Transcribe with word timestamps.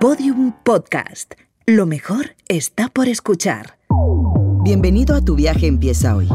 Podium 0.00 0.52
Podcast. 0.62 1.32
Lo 1.64 1.86
mejor 1.86 2.36
está 2.48 2.90
por 2.90 3.08
escuchar. 3.08 3.78
Bienvenido 4.62 5.16
a 5.16 5.22
Tu 5.22 5.34
viaje 5.34 5.66
empieza 5.66 6.14
hoy. 6.14 6.28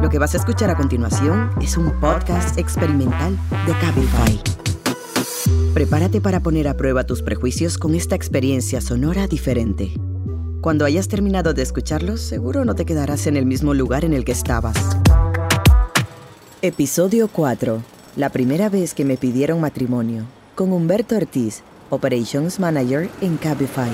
Lo 0.00 0.08
que 0.08 0.18
vas 0.18 0.32
a 0.34 0.38
escuchar 0.38 0.70
a 0.70 0.74
continuación 0.74 1.50
es 1.60 1.76
un 1.76 1.92
podcast 2.00 2.58
experimental 2.58 3.36
de 3.66 3.72
Cabify. 3.74 4.40
Prepárate 5.74 6.22
para 6.22 6.40
poner 6.40 6.66
a 6.66 6.78
prueba 6.78 7.04
tus 7.04 7.20
prejuicios 7.20 7.76
con 7.76 7.94
esta 7.94 8.14
experiencia 8.14 8.80
sonora 8.80 9.26
diferente. 9.26 9.92
Cuando 10.62 10.86
hayas 10.86 11.08
terminado 11.08 11.52
de 11.52 11.60
escucharlos, 11.60 12.22
seguro 12.22 12.64
no 12.64 12.74
te 12.74 12.86
quedarás 12.86 13.26
en 13.26 13.36
el 13.36 13.44
mismo 13.44 13.74
lugar 13.74 14.06
en 14.06 14.14
el 14.14 14.24
que 14.24 14.32
estabas. 14.32 14.96
Episodio 16.62 17.28
4. 17.28 17.82
La 18.16 18.30
primera 18.30 18.70
vez 18.70 18.94
que 18.94 19.04
me 19.04 19.18
pidieron 19.18 19.60
matrimonio. 19.60 20.24
Con 20.54 20.72
Humberto 20.72 21.16
Ortiz, 21.16 21.62
Operations 21.92 22.58
Manager 22.58 23.10
en 23.20 23.36
Cabify. 23.36 23.90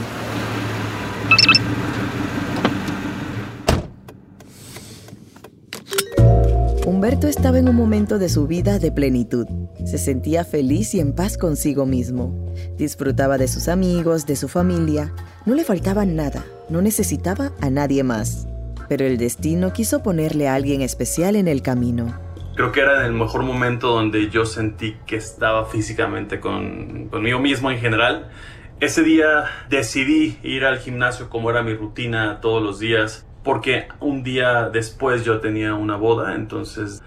Humberto 6.87 7.27
estaba 7.27 7.59
en 7.59 7.69
un 7.69 7.75
momento 7.75 8.21
de 8.21 8.29
su 8.29 8.47
vida 8.47 8.79
de 8.79 8.93
plenitud. 8.93 9.49
Se 9.85 9.99
sentía 9.99 10.45
feliz 10.45 10.95
y 10.95 11.01
en 11.01 11.13
paz 11.13 11.37
consigo 11.37 11.87
mismo. 11.87 12.33
Disfrutaba 12.77 13.37
de 13.37 13.49
sus 13.49 13.67
amigos, 13.67 14.27
de 14.27 14.37
su 14.37 14.47
familia. 14.47 15.13
No 15.45 15.57
le 15.57 15.65
faltaba 15.65 16.05
nada, 16.05 16.47
no 16.69 16.81
necesitaba 16.81 17.51
a 17.61 17.69
nadie 17.69 18.05
más. 18.05 18.47
Pero 18.89 19.07
el 19.07 19.19
destino 19.19 19.73
quiso 19.73 20.05
ponerle 20.05 20.47
a 20.47 20.55
alguien 20.55 20.83
especial 20.83 21.35
en 21.35 21.49
el 21.49 21.63
camino. 21.63 22.28
Creo 22.59 22.73
que 22.73 22.81
era 22.81 22.99
en 22.99 23.05
el 23.05 23.13
mejor 23.13 23.45
momento 23.45 23.93
donde 23.93 24.31
yo 24.31 24.45
sentí 24.45 24.97
que 25.07 25.15
estaba 25.15 25.67
físicamente 25.67 26.41
con, 26.41 27.07
conmigo 27.09 27.39
mismo 27.39 27.71
en 27.71 27.79
general. 27.79 28.33
Ese 28.81 29.05
día 29.05 29.45
decidí 29.69 30.41
ir 30.43 30.65
al 30.65 30.81
gimnasio 30.81 31.31
como 31.31 31.51
era 31.51 31.63
mi 31.63 31.75
rutina 31.75 32.41
todos 32.41 32.61
los 32.61 32.81
días, 32.81 33.29
porque 33.45 33.87
un 34.01 34.25
día 34.25 34.71
después 34.71 35.25
yo 35.25 35.39
tenía 35.39 35.75
una 35.75 35.95
boda, 35.95 36.35
entonces 36.35 37.01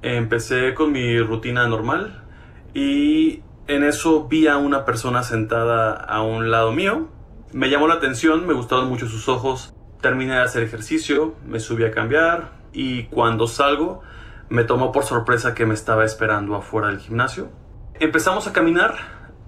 empecé 0.00 0.72
con 0.72 0.90
mi 0.90 1.20
rutina 1.20 1.68
normal 1.68 2.24
y 2.72 3.42
en 3.66 3.84
eso 3.84 4.26
vi 4.26 4.46
a 4.46 4.56
una 4.56 4.86
persona 4.86 5.22
sentada 5.22 5.92
a 5.92 6.22
un 6.22 6.50
lado 6.50 6.72
mío. 6.72 7.10
Me 7.52 7.68
llamó 7.68 7.88
la 7.88 7.96
atención, 7.96 8.46
me 8.46 8.54
gustaron 8.54 8.88
mucho 8.88 9.06
sus 9.06 9.28
ojos. 9.28 9.74
Terminé 10.00 10.32
de 10.32 10.40
hacer 10.40 10.62
ejercicio, 10.62 11.34
me 11.46 11.60
subí 11.60 11.84
a 11.84 11.90
cambiar 11.90 12.52
y 12.72 13.02
cuando 13.08 13.46
salgo 13.46 14.02
me 14.48 14.64
tomó 14.64 14.92
por 14.92 15.04
sorpresa 15.04 15.54
que 15.54 15.66
me 15.66 15.74
estaba 15.74 16.04
esperando 16.04 16.54
afuera 16.54 16.88
del 16.88 16.98
gimnasio. 16.98 17.50
Empezamos 18.00 18.46
a 18.46 18.52
caminar 18.52 18.94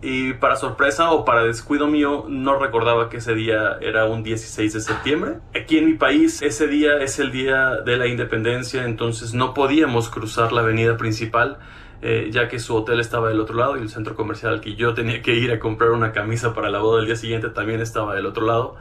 y 0.03 0.34
para 0.34 0.56
sorpresa 0.56 1.11
o 1.11 1.25
para 1.25 1.42
descuido 1.42 1.86
mío 1.86 2.27
no 2.28 2.58
recordaba 2.58 3.08
que 3.08 3.16
ese 3.16 3.34
día 3.34 3.78
era 3.80 4.05
un 4.05 4.22
16 4.22 4.72
de 4.72 4.80
septiembre. 4.80 5.38
Aquí 5.58 5.78
en 5.78 5.86
mi 5.86 5.94
país 5.94 6.42
ese 6.42 6.66
día 6.66 6.98
es 6.98 7.19
el 7.19 7.33
día 7.33 7.77
de 7.84 7.97
la 7.97 8.06
independencia, 8.06 8.84
entonces 8.84 9.34
no 9.34 9.55
podíamos 9.55 10.11
cruzar 10.11 10.53
la 10.53 10.61
avenida 10.61 10.97
principal 10.97 11.58
eh, 12.03 12.28
ya 12.31 12.47
que 12.48 12.58
su 12.58 12.77
hotel 12.77 13.00
estaba 13.00 13.31
del 13.31 13.41
otro 13.41 13.56
lado 13.56 13.78
y 13.78 13.81
el 13.81 13.88
centro 13.88 14.14
comercial 14.14 14.53
al 14.53 14.60
que 14.60 14.75
yo 14.75 14.92
tenía 14.92 15.22
que 15.22 15.34
ir 15.34 15.50
a 15.50 15.58
comprar 15.58 15.92
una 15.92 16.12
camisa 16.12 16.53
para 16.53 16.69
la 16.69 16.78
boda 16.78 16.98
del 16.98 17.06
día 17.06 17.16
siguiente 17.16 17.48
también 17.48 17.81
estaba 17.81 18.14
del 18.14 18.27
otro 18.27 18.44
lado. 18.44 18.77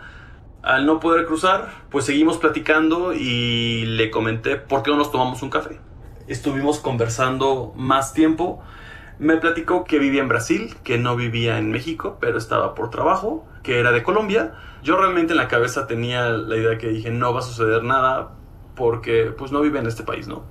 Al 0.61 0.85
no 0.85 0.99
poder 0.99 1.25
cruzar, 1.25 1.85
pues 1.89 2.05
seguimos 2.05 2.37
platicando 2.37 3.13
y 3.13 3.85
le 3.85 4.11
comenté 4.11 4.57
por 4.57 4.83
qué 4.83 4.91
no 4.91 4.97
nos 4.97 5.11
tomamos 5.11 5.41
un 5.43 5.49
café. 5.49 5.79
Estuvimos 6.27 6.79
conversando 6.79 7.73
más 7.75 8.13
tiempo. 8.13 8.61
Me 9.19 9.37
platicó 9.37 9.85
que 9.85 9.99
vivía 9.99 10.21
en 10.21 10.27
Brasil, 10.27 10.75
que 10.83 10.97
no 10.97 11.15
vivía 11.15 11.57
en 11.57 11.71
México, 11.71 12.17
pero 12.19 12.37
estaba 12.37 12.75
por 12.75 12.89
trabajo, 12.89 13.45
que 13.63 13.79
era 13.79 13.91
de 13.91 14.03
Colombia. 14.03 14.53
Yo 14.83 14.97
realmente 14.97 15.33
en 15.33 15.37
la 15.37 15.47
cabeza 15.47 15.87
tenía 15.87 16.29
la 16.29 16.57
idea 16.57 16.77
que 16.77 16.89
dije 16.89 17.11
no 17.11 17.33
va 17.33 17.39
a 17.39 17.43
suceder 17.43 17.83
nada 17.83 18.31
porque 18.75 19.33
pues 19.37 19.51
no 19.51 19.61
vive 19.61 19.79
en 19.79 19.87
este 19.87 20.03
país, 20.03 20.27
¿no? 20.27 20.43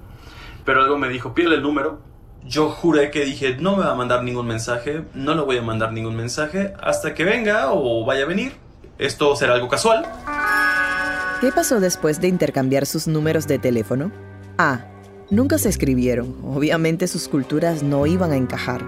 Pero 0.65 0.83
algo 0.83 0.97
me 0.97 1.09
dijo, 1.09 1.35
pídele 1.35 1.57
el 1.57 1.63
número 1.63 2.01
yo 2.47 2.71
juré 2.71 3.11
que 3.11 3.25
dije, 3.25 3.57
no 3.59 3.77
me 3.77 3.85
va 3.85 3.93
a 3.93 3.95
mandar 3.95 4.23
ningún 4.23 4.47
mensaje, 4.47 5.05
no 5.15 5.35
le 5.35 5.41
voy 5.43 5.59
a 5.59 5.63
mandar 5.63 5.93
ningún 5.93 6.17
mensaje 6.17 6.75
hasta 6.83 7.15
que 7.15 7.25
venga 7.25 7.73
o 7.73 8.05
vaya 8.05 8.25
a 8.25 8.27
venir. 8.27 8.53
Esto 8.99 9.35
será 9.35 9.55
algo 9.55 9.69
casual. 9.69 10.07
¿Qué 11.41 11.51
pasó 11.53 11.81
después 11.81 12.21
de 12.21 12.29
intercambiar 12.29 12.87
sus 12.87 13.09
números 13.09 13.47
de 13.47 13.59
teléfono? 13.59 14.13
A. 14.59 14.94
Nunca 15.31 15.57
se 15.59 15.71
escribieron. 15.71 16.37
Obviamente 16.45 17.09
sus 17.09 17.29
culturas 17.29 17.83
no 17.83 18.07
iban 18.07 18.33
a 18.33 18.37
encajar. 18.37 18.83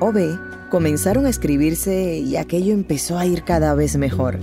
O 0.00 0.10
B. 0.12 0.38
Comenzaron 0.70 1.26
a 1.26 1.28
escribirse 1.28 2.16
y 2.16 2.36
aquello 2.36 2.72
empezó 2.72 3.18
a 3.18 3.26
ir 3.26 3.44
cada 3.44 3.74
vez 3.74 3.96
mejor. 3.96 4.38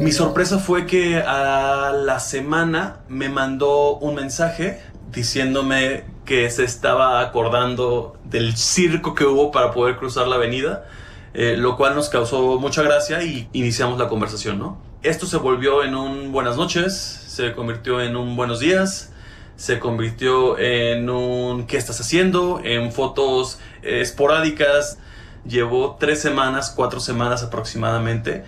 Mi 0.00 0.10
sorpresa 0.10 0.58
fue 0.58 0.86
que 0.86 1.18
a 1.18 1.92
la 1.92 2.18
semana 2.18 3.00
me 3.08 3.28
mandó 3.28 3.96
un 3.98 4.16
mensaje 4.16 4.80
diciéndome 5.12 6.02
que 6.24 6.50
se 6.50 6.64
estaba 6.64 7.20
acordando 7.20 8.16
del 8.24 8.56
circo 8.56 9.14
que 9.14 9.24
hubo 9.24 9.52
para 9.52 9.70
poder 9.70 9.96
cruzar 9.96 10.26
la 10.26 10.34
avenida, 10.34 10.84
eh, 11.32 11.56
lo 11.56 11.76
cual 11.76 11.94
nos 11.94 12.08
causó 12.08 12.58
mucha 12.58 12.82
gracia 12.82 13.22
y 13.22 13.48
iniciamos 13.52 13.98
la 14.00 14.08
conversación, 14.08 14.58
¿no? 14.58 14.78
Esto 15.02 15.26
se 15.26 15.36
volvió 15.36 15.84
en 15.84 15.94
un 15.94 16.32
buenas 16.32 16.56
noches, 16.56 16.94
se 17.28 17.52
convirtió 17.52 18.00
en 18.00 18.16
un 18.16 18.36
buenos 18.36 18.58
días, 18.58 19.13
se 19.56 19.78
convirtió 19.78 20.58
en 20.58 21.08
un 21.10 21.66
¿qué 21.66 21.76
estás 21.76 22.00
haciendo? 22.00 22.60
En 22.64 22.92
fotos 22.92 23.60
eh, 23.82 24.00
esporádicas. 24.00 24.98
Llevó 25.46 25.96
tres 26.00 26.20
semanas, 26.20 26.72
cuatro 26.74 27.00
semanas 27.00 27.42
aproximadamente, 27.42 28.44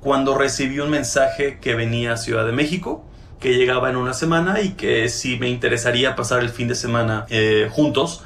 cuando 0.00 0.36
recibí 0.36 0.80
un 0.80 0.88
mensaje 0.90 1.58
que 1.60 1.74
venía 1.74 2.14
a 2.14 2.16
Ciudad 2.16 2.46
de 2.46 2.52
México 2.52 3.04
que 3.40 3.54
llegaba 3.54 3.90
en 3.90 3.96
una 3.96 4.14
semana 4.14 4.60
y 4.60 4.70
que 4.70 5.08
sí 5.08 5.38
me 5.38 5.48
interesaría 5.48 6.16
pasar 6.16 6.40
el 6.40 6.48
fin 6.48 6.68
de 6.68 6.74
semana 6.74 7.26
eh, 7.28 7.68
juntos 7.70 8.22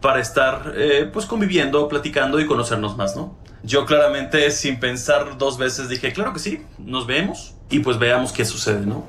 para 0.00 0.20
estar 0.20 0.72
eh, 0.76 1.08
pues 1.12 1.26
conviviendo, 1.26 1.88
platicando 1.88 2.40
y 2.40 2.46
conocernos 2.46 2.96
más, 2.96 3.16
¿no? 3.16 3.36
Yo 3.62 3.86
claramente 3.86 4.50
sin 4.50 4.78
pensar 4.78 5.38
dos 5.38 5.56
veces 5.56 5.88
dije, 5.88 6.12
claro 6.12 6.32
que 6.32 6.38
sí, 6.38 6.62
nos 6.78 7.06
vemos 7.06 7.54
y 7.70 7.80
pues 7.80 7.98
veamos 7.98 8.32
qué 8.32 8.44
sucede, 8.44 8.84
¿no? 8.84 9.06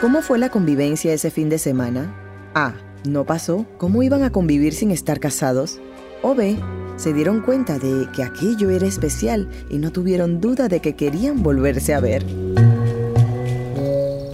¿Cómo 0.00 0.22
fue 0.22 0.38
la 0.38 0.50
convivencia 0.50 1.12
ese 1.12 1.30
fin 1.30 1.48
de 1.48 1.58
semana? 1.58 2.14
A. 2.54 2.74
¿No 3.04 3.24
pasó? 3.24 3.66
¿Cómo 3.78 4.02
iban 4.02 4.22
a 4.22 4.30
convivir 4.30 4.74
sin 4.74 4.90
estar 4.90 5.20
casados? 5.20 5.80
O 6.22 6.34
B. 6.34 6.56
Se 6.96 7.12
dieron 7.12 7.40
cuenta 7.40 7.78
de 7.78 8.08
que 8.12 8.22
aquello 8.22 8.70
era 8.70 8.86
especial 8.86 9.48
y 9.70 9.78
no 9.78 9.92
tuvieron 9.92 10.40
duda 10.40 10.68
de 10.68 10.80
que 10.80 10.94
querían 10.94 11.42
volverse 11.42 11.94
a 11.94 12.00
ver 12.00 12.24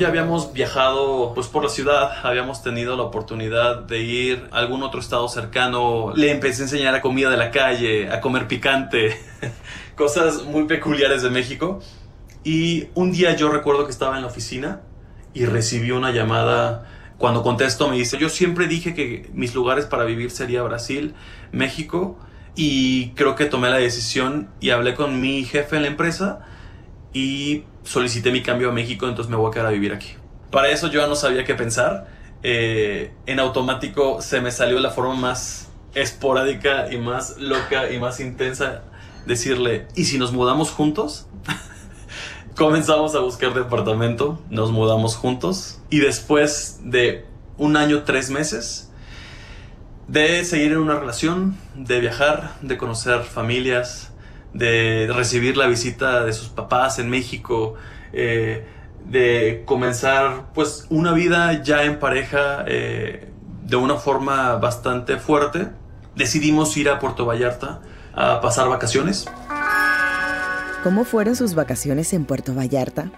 ya 0.00 0.08
habíamos 0.08 0.54
viajado 0.54 1.34
pues 1.34 1.46
por 1.48 1.62
la 1.62 1.68
ciudad, 1.68 2.10
habíamos 2.22 2.62
tenido 2.62 2.96
la 2.96 3.02
oportunidad 3.02 3.82
de 3.82 3.98
ir 3.98 4.48
a 4.50 4.56
algún 4.60 4.82
otro 4.82 4.98
estado 4.98 5.28
cercano. 5.28 6.14
Le 6.16 6.30
empecé 6.30 6.62
a 6.62 6.64
enseñar 6.64 6.94
a 6.94 7.02
comida 7.02 7.28
de 7.28 7.36
la 7.36 7.50
calle, 7.50 8.10
a 8.10 8.22
comer 8.22 8.48
picante, 8.48 9.14
cosas 9.96 10.44
muy 10.44 10.64
peculiares 10.64 11.20
de 11.20 11.28
México. 11.28 11.80
Y 12.44 12.88
un 12.94 13.12
día 13.12 13.36
yo 13.36 13.50
recuerdo 13.50 13.84
que 13.84 13.90
estaba 13.90 14.16
en 14.16 14.22
la 14.22 14.28
oficina 14.28 14.80
y 15.34 15.44
recibí 15.46 15.90
una 15.90 16.10
llamada. 16.10 16.86
Cuando 17.18 17.42
contesto 17.42 17.88
me 17.88 17.96
dice, 17.96 18.18
yo 18.18 18.28
siempre 18.28 18.66
dije 18.66 18.94
que 18.94 19.28
mis 19.34 19.54
lugares 19.54 19.84
para 19.84 20.04
vivir 20.04 20.30
sería 20.30 20.62
Brasil, 20.62 21.14
México, 21.52 22.18
y 22.56 23.10
creo 23.10 23.34
que 23.36 23.44
tomé 23.44 23.68
la 23.70 23.76
decisión 23.76 24.48
y 24.60 24.70
hablé 24.70 24.94
con 24.94 25.20
mi 25.20 25.44
jefe 25.44 25.76
en 25.76 25.82
la 25.82 25.88
empresa 25.88 26.40
y 27.12 27.64
solicité 27.84 28.32
mi 28.32 28.42
cambio 28.42 28.70
a 28.70 28.72
México, 28.72 29.08
entonces 29.08 29.30
me 29.30 29.36
voy 29.36 29.50
a 29.50 29.52
quedar 29.52 29.66
a 29.66 29.70
vivir 29.70 29.92
aquí. 29.92 30.14
Para 30.50 30.70
eso 30.70 30.88
yo 30.88 31.00
ya 31.00 31.06
no 31.06 31.16
sabía 31.16 31.44
qué 31.44 31.54
pensar. 31.54 32.08
Eh, 32.42 33.12
en 33.26 33.38
automático 33.38 34.22
se 34.22 34.40
me 34.40 34.50
salió 34.50 34.80
la 34.80 34.90
forma 34.90 35.14
más 35.14 35.68
esporádica 35.94 36.92
y 36.92 36.98
más 36.98 37.36
loca 37.38 37.90
y 37.92 37.98
más 37.98 38.20
intensa 38.20 38.82
decirle, 39.26 39.86
¿y 39.94 40.04
si 40.04 40.18
nos 40.18 40.32
mudamos 40.32 40.70
juntos? 40.70 41.26
Comenzamos 42.56 43.14
a 43.14 43.20
buscar 43.20 43.54
departamento, 43.54 44.38
nos 44.50 44.70
mudamos 44.70 45.16
juntos 45.16 45.80
y 45.88 46.00
después 46.00 46.80
de 46.84 47.24
un 47.56 47.76
año, 47.76 48.02
tres 48.02 48.30
meses, 48.30 48.90
de 50.08 50.44
seguir 50.44 50.72
en 50.72 50.78
una 50.78 50.98
relación, 50.98 51.56
de 51.74 52.00
viajar, 52.00 52.54
de 52.62 52.76
conocer 52.76 53.22
familias, 53.22 54.12
de 54.52 55.08
recibir 55.14 55.56
la 55.56 55.68
visita 55.68 56.24
de 56.24 56.32
sus 56.32 56.48
papás 56.48 56.98
en 56.98 57.08
México, 57.08 57.74
eh, 58.12 58.66
de 59.04 59.62
comenzar 59.64 60.52
pues 60.52 60.86
una 60.90 61.12
vida 61.12 61.62
ya 61.62 61.84
en 61.84 61.98
pareja 61.98 62.64
eh, 62.66 63.28
de 63.62 63.76
una 63.76 63.96
forma 63.96 64.56
bastante 64.56 65.16
fuerte, 65.16 65.68
decidimos 66.16 66.76
ir 66.76 66.88
a 66.88 66.98
Puerto 66.98 67.24
Vallarta 67.24 67.80
a 68.14 68.40
pasar 68.40 68.68
vacaciones. 68.68 69.26
¿Cómo 70.82 71.04
fueron 71.04 71.36
sus 71.36 71.54
vacaciones 71.54 72.14
en 72.14 72.24
Puerto 72.24 72.54
Vallarta? 72.54 73.12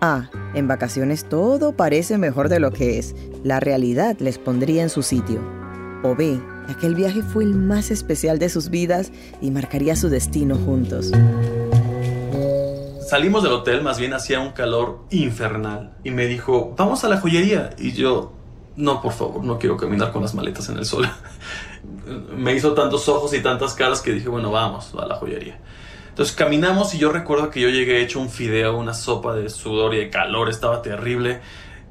A. 0.00 0.30
En 0.54 0.68
vacaciones 0.68 1.28
todo 1.28 1.72
parece 1.72 2.18
mejor 2.18 2.48
de 2.48 2.60
lo 2.60 2.70
que 2.70 3.00
es. 3.00 3.16
La 3.42 3.58
realidad 3.58 4.16
les 4.20 4.38
pondría 4.38 4.84
en 4.84 4.90
su 4.90 5.02
sitio. 5.02 5.40
O 6.04 6.14
B. 6.14 6.40
Aquel 6.68 6.94
viaje 6.94 7.22
fue 7.22 7.42
el 7.42 7.56
más 7.56 7.90
especial 7.90 8.38
de 8.38 8.48
sus 8.48 8.70
vidas 8.70 9.10
y 9.40 9.50
marcaría 9.50 9.96
su 9.96 10.08
destino 10.08 10.54
juntos. 10.54 11.10
Salimos 13.08 13.42
del 13.42 13.54
hotel, 13.54 13.82
más 13.82 13.98
bien 13.98 14.12
hacía 14.12 14.38
un 14.38 14.52
calor 14.52 15.00
infernal. 15.10 15.96
Y 16.04 16.12
me 16.12 16.26
dijo, 16.26 16.76
vamos 16.78 17.02
a 17.02 17.08
la 17.08 17.20
joyería. 17.20 17.70
Y 17.76 17.90
yo, 17.90 18.30
no, 18.76 19.02
por 19.02 19.14
favor, 19.14 19.42
no 19.42 19.58
quiero 19.58 19.76
caminar 19.76 20.12
con 20.12 20.22
las 20.22 20.32
maletas 20.36 20.68
en 20.68 20.78
el 20.78 20.84
sol. 20.84 21.08
me 22.36 22.54
hizo 22.54 22.72
tantos 22.72 23.08
ojos 23.08 23.34
y 23.34 23.40
tantas 23.40 23.74
caras 23.74 24.00
que 24.00 24.12
dije, 24.12 24.28
bueno, 24.28 24.52
vamos 24.52 24.94
a 24.96 25.06
la 25.06 25.16
joyería. 25.16 25.58
Entonces 26.20 26.36
caminamos 26.36 26.92
y 26.92 26.98
yo 26.98 27.10
recuerdo 27.12 27.48
que 27.48 27.60
yo 27.60 27.70
llegué 27.70 28.02
hecho 28.02 28.20
un 28.20 28.28
fideo, 28.28 28.76
una 28.76 28.92
sopa 28.92 29.34
de 29.34 29.48
sudor 29.48 29.94
y 29.94 30.00
de 30.00 30.10
calor, 30.10 30.50
estaba 30.50 30.82
terrible. 30.82 31.40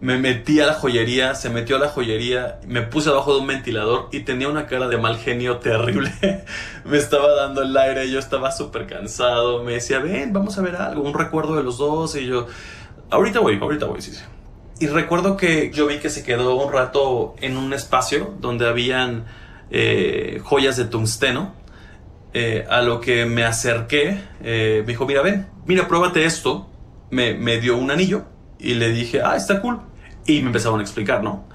Me 0.02 0.20
metí 0.20 0.60
a 0.60 0.68
la 0.68 0.76
joyería, 0.76 1.34
se 1.34 1.50
metió 1.50 1.78
a 1.78 1.80
la 1.80 1.88
joyería, 1.90 2.60
me 2.68 2.84
puse 2.84 3.10
abajo 3.10 3.34
de 3.34 3.40
un 3.40 3.48
ventilador 3.48 4.08
y 4.12 4.20
tenía 4.20 4.48
una 4.48 4.68
cara 4.68 4.88
de 4.88 4.98
mal 5.00 5.18
genio 5.18 5.58
terrible. 5.58 6.14
me 6.86 6.98
estaba 7.00 7.34
dando 7.34 7.64
el 7.64 7.76
aire, 7.76 8.08
yo 8.12 8.20
estaba 8.20 8.52
súper 8.52 8.86
cansado. 8.86 9.64
Me 9.64 9.74
decía, 9.74 9.98
ven, 9.98 10.32
vamos 10.32 10.60
a 10.60 10.62
ver 10.62 10.76
algo, 10.76 11.02
un 11.02 11.16
recuerdo 11.16 11.56
de 11.56 11.64
los 11.64 11.80
dos. 11.80 12.16
Y 12.16 12.28
yo, 12.28 12.46
ahorita 13.10 13.40
voy, 13.40 13.58
ahorita 13.60 13.88
voy, 13.88 14.00
sí, 14.04 14.12
sí. 14.12 14.22
Y 14.80 14.86
recuerdo 14.90 15.38
que 15.38 15.72
yo 15.74 15.88
vi 15.88 15.98
que 15.98 16.12
se 16.12 16.24
quedó 16.24 16.56
un 16.56 16.72
rato 16.72 17.34
en 17.42 17.58
un 17.58 17.74
espacio 17.74 18.36
donde 18.40 18.68
habían 18.68 19.26
eh, 19.72 20.40
joyas 20.44 20.78
de 20.78 20.86
tungsteno. 20.86 21.56
Eh, 22.34 22.66
a 22.70 22.82
lo 22.82 23.02
que 23.02 23.26
me 23.26 23.44
acerqué, 23.44 24.22
eh, 24.44 24.84
me 24.86 24.92
dijo, 24.92 25.06
mira, 25.06 25.22
ven, 25.22 25.48
mira, 25.66 25.88
pruébate 25.88 26.26
esto. 26.26 26.70
Me, 27.10 27.34
me 27.34 27.60
dio 27.60 27.78
un 27.78 27.90
anillo 27.90 28.26
y 28.60 28.76
le 28.76 28.90
dije, 28.90 29.22
ah, 29.24 29.36
está 29.36 29.62
cool. 29.62 29.80
Y 30.26 30.42
me 30.42 30.48
empezaron 30.48 30.80
a 30.80 30.84
explicar, 30.84 31.24
¿no? 31.24 31.46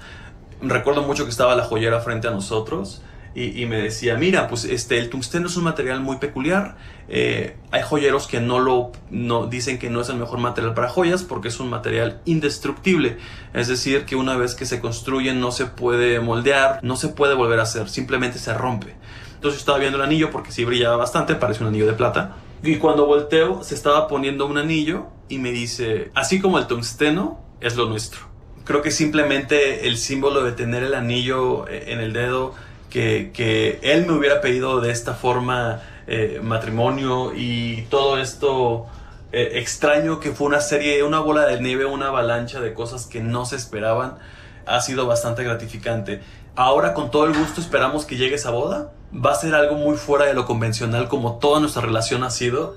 Recuerdo 0.61 1.03
mucho 1.03 1.23
que 1.23 1.29
estaba 1.29 1.55
la 1.55 1.63
joyera 1.63 2.01
frente 2.01 2.27
a 2.27 2.31
nosotros 2.31 3.01
y, 3.37 3.65
me 3.65 3.81
decía, 3.81 4.15
mira, 4.15 4.47
pues 4.47 4.63
este, 4.63 4.97
el 4.97 5.09
tungsteno 5.09 5.47
es 5.47 5.57
un 5.57 5.65
material 5.65 5.99
muy 5.99 6.17
peculiar. 6.17 6.77
Eh, 7.09 7.57
hay 7.69 7.81
joyeros 7.81 8.27
que 8.27 8.39
no 8.39 8.59
lo 8.59 8.93
no, 9.09 9.47
dicen 9.47 9.77
que 9.77 9.89
no 9.89 9.99
es 9.99 10.07
el 10.07 10.15
mejor 10.15 10.39
material 10.39 10.73
para 10.73 10.87
joyas 10.87 11.23
porque 11.23 11.49
es 11.49 11.59
un 11.59 11.69
material 11.69 12.21
indestructible. 12.23 13.17
Es 13.53 13.67
decir, 13.67 14.05
que 14.05 14.15
una 14.15 14.37
vez 14.37 14.55
que 14.55 14.65
se 14.65 14.79
construye 14.79 15.33
no 15.33 15.51
se 15.51 15.65
puede 15.65 16.21
moldear, 16.21 16.79
no 16.81 16.95
se 16.95 17.09
puede 17.09 17.33
volver 17.33 17.59
a 17.59 17.63
hacer, 17.63 17.89
simplemente 17.89 18.39
se 18.39 18.53
rompe. 18.53 18.95
Entonces 19.33 19.59
estaba 19.59 19.79
viendo 19.79 19.97
el 19.97 20.05
anillo 20.05 20.31
porque 20.31 20.53
sí 20.53 20.63
brillaba 20.63 20.95
bastante, 20.95 21.35
parece 21.35 21.61
un 21.61 21.67
anillo 21.67 21.87
de 21.87 21.93
plata. 21.93 22.37
Y 22.63 22.77
cuando 22.77 23.05
volteo, 23.05 23.63
se 23.63 23.75
estaba 23.75 24.07
poniendo 24.07 24.45
un 24.45 24.57
anillo 24.57 25.07
y 25.27 25.39
me 25.39 25.51
dice, 25.51 26.09
así 26.15 26.39
como 26.39 26.57
el 26.57 26.67
tungsteno, 26.67 27.41
es 27.59 27.75
lo 27.75 27.89
nuestro. 27.89 28.21
Creo 28.63 28.81
que 28.81 28.91
simplemente 28.91 29.87
el 29.87 29.97
símbolo 29.97 30.41
de 30.41 30.53
tener 30.53 30.83
el 30.83 30.93
anillo 30.93 31.67
eh, 31.67 31.91
en 31.91 31.99
el 31.99 32.13
dedo 32.13 32.55
que, 32.95 33.79
él 33.81 34.05
me 34.05 34.13
hubiera 34.13 34.41
pedido 34.41 34.79
de 34.79 34.91
esta 34.91 35.13
forma 35.13 35.81
eh, 36.07 36.39
matrimonio 36.41 37.33
y 37.35 37.83
todo 37.89 38.17
esto 38.17 38.85
eh, 39.33 39.59
extraño 39.59 40.19
que 40.19 40.31
fue 40.31 40.47
una 40.47 40.61
serie, 40.61 41.03
una 41.03 41.19
bola 41.19 41.45
de 41.45 41.59
nieve, 41.59 41.85
una 41.85 42.07
avalancha 42.07 42.61
de 42.61 42.73
cosas 42.73 43.05
que 43.05 43.21
no 43.21 43.45
se 43.45 43.57
esperaban, 43.57 44.17
ha 44.65 44.79
sido 44.79 45.07
bastante 45.07 45.43
gratificante. 45.43 46.21
Ahora 46.55 46.93
con 46.93 47.11
todo 47.11 47.25
el 47.25 47.37
gusto 47.37 47.59
esperamos 47.59 48.05
que 48.05 48.15
llegue 48.15 48.35
esa 48.35 48.51
boda. 48.51 48.91
Va 49.13 49.31
a 49.31 49.35
ser 49.35 49.55
algo 49.55 49.75
muy 49.75 49.97
fuera 49.97 50.25
de 50.25 50.33
lo 50.33 50.45
convencional 50.45 51.09
como 51.09 51.37
toda 51.37 51.59
nuestra 51.59 51.81
relación 51.81 52.23
ha 52.23 52.29
sido. 52.29 52.75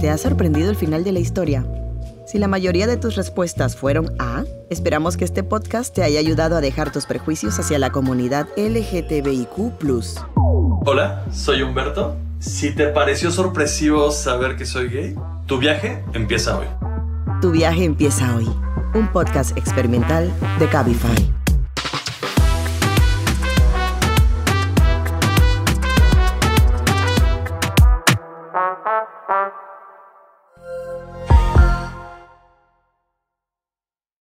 ¿Te 0.00 0.10
ha 0.10 0.18
sorprendido 0.18 0.70
el 0.70 0.76
final 0.76 1.04
de 1.04 1.12
la 1.12 1.20
historia? 1.20 1.64
Si 2.32 2.38
la 2.38 2.48
mayoría 2.48 2.86
de 2.86 2.96
tus 2.96 3.14
respuestas 3.14 3.76
fueron 3.76 4.14
A, 4.18 4.44
esperamos 4.70 5.18
que 5.18 5.24
este 5.26 5.42
podcast 5.42 5.94
te 5.94 6.02
haya 6.02 6.18
ayudado 6.18 6.56
a 6.56 6.62
dejar 6.62 6.90
tus 6.90 7.04
prejuicios 7.04 7.58
hacia 7.58 7.78
la 7.78 7.92
comunidad 7.92 8.48
LGTBIQ. 8.56 9.74
Hola, 10.86 11.26
soy 11.30 11.60
Humberto. 11.60 12.16
Si 12.38 12.74
te 12.74 12.86
pareció 12.86 13.30
sorpresivo 13.30 14.10
saber 14.12 14.56
que 14.56 14.64
soy 14.64 14.88
gay, 14.88 15.14
tu 15.44 15.58
viaje 15.58 16.02
empieza 16.14 16.58
hoy. 16.58 16.66
Tu 17.42 17.50
viaje 17.50 17.84
empieza 17.84 18.34
hoy. 18.34 18.48
Un 18.94 19.12
podcast 19.12 19.54
experimental 19.58 20.32
de 20.58 20.68
Cabify. 20.70 21.41